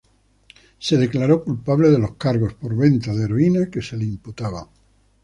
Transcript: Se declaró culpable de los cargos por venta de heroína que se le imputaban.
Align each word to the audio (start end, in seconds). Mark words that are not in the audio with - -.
Se 0.79 0.97
declaró 0.97 1.43
culpable 1.43 1.91
de 1.91 1.99
los 1.99 2.15
cargos 2.15 2.55
por 2.55 2.75
venta 2.75 3.13
de 3.13 3.25
heroína 3.25 3.69
que 3.69 3.83
se 3.83 3.97
le 3.97 4.05
imputaban. 4.05 4.65